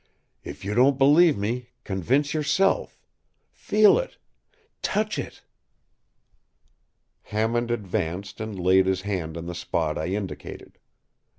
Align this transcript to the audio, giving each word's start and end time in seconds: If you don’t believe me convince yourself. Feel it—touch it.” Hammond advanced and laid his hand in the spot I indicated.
If 0.43 0.65
you 0.65 0.73
don’t 0.73 0.97
believe 0.97 1.37
me 1.37 1.69
convince 1.83 2.33
yourself. 2.33 2.99
Feel 3.51 3.99
it—touch 3.99 5.19
it.” 5.19 5.43
Hammond 7.25 7.69
advanced 7.69 8.41
and 8.41 8.59
laid 8.59 8.87
his 8.87 9.01
hand 9.01 9.37
in 9.37 9.45
the 9.45 9.53
spot 9.53 9.99
I 9.99 10.07
indicated. 10.07 10.79